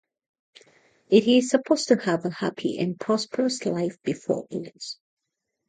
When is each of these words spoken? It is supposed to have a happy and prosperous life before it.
It 1.09 1.27
is 1.27 1.51
supposed 1.51 1.89
to 1.89 1.95
have 1.95 2.25
a 2.25 2.31
happy 2.31 2.79
and 2.79 2.99
prosperous 2.99 3.63
life 3.67 4.01
before 4.01 4.47
it. 4.49 4.95